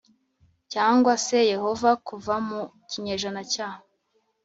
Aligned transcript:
Cyangwa 0.73 1.13
se 1.25 1.37
yehova 1.53 1.89
kuva 2.07 2.35
mu 2.47 2.61
kinyejana 2.89 3.41
cya 3.53 3.69